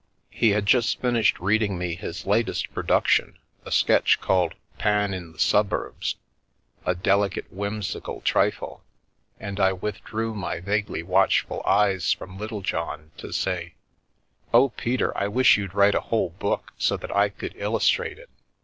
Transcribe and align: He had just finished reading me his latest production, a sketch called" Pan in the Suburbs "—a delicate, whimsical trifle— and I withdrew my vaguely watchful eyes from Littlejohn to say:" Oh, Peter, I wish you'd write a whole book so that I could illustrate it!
He 0.31 0.49
had 0.49 0.65
just 0.65 0.99
finished 0.99 1.39
reading 1.39 1.77
me 1.77 1.93
his 1.93 2.25
latest 2.25 2.73
production, 2.73 3.37
a 3.65 3.71
sketch 3.71 4.19
called" 4.19 4.55
Pan 4.79 5.13
in 5.13 5.31
the 5.31 5.37
Suburbs 5.37 6.15
"—a 6.87 6.95
delicate, 6.95 7.53
whimsical 7.53 8.21
trifle— 8.21 8.83
and 9.39 9.59
I 9.59 9.73
withdrew 9.73 10.33
my 10.33 10.59
vaguely 10.59 11.03
watchful 11.03 11.61
eyes 11.67 12.13
from 12.13 12.39
Littlejohn 12.39 13.11
to 13.17 13.31
say:" 13.31 13.75
Oh, 14.55 14.69
Peter, 14.69 15.15
I 15.15 15.27
wish 15.27 15.55
you'd 15.55 15.75
write 15.75 15.93
a 15.93 16.01
whole 16.01 16.31
book 16.31 16.71
so 16.79 16.97
that 16.97 17.15
I 17.15 17.29
could 17.29 17.53
illustrate 17.55 18.17
it! 18.17 18.29